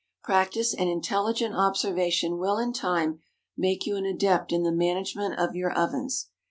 [0.23, 3.19] Practice and intelligent observation will, in time,
[3.55, 6.29] make you an adept in the management of your ovens.